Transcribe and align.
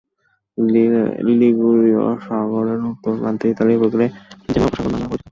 লিগুরীয় 1.31 1.97
সাগরের 2.25 2.81
উত্তর 2.91 3.13
প্রান্ত 3.19 3.41
ইতালির 3.45 3.79
উপকূলে 3.79 4.05
"জেনোয়া 4.45 4.69
উপসাগর" 4.69 4.91
নামে 4.93 5.07
পরিচিত। 5.07 5.27